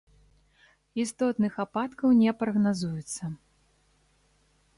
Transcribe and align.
Істотных 1.03 1.53
ападкаў 1.65 2.15
не 2.23 2.31
прагназуецца. 2.41 3.23